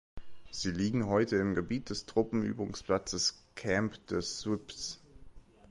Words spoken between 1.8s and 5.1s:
des Truppenübungsplatzes Camp de Suippes.